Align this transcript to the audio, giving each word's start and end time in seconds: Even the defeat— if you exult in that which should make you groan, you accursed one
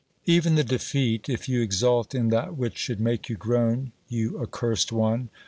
Even 0.25 0.55
the 0.55 0.63
defeat— 0.63 1.29
if 1.29 1.47
you 1.47 1.61
exult 1.61 2.15
in 2.15 2.29
that 2.29 2.57
which 2.57 2.75
should 2.75 2.99
make 2.99 3.29
you 3.29 3.35
groan, 3.35 3.91
you 4.07 4.41
accursed 4.41 4.91
one 4.91 5.29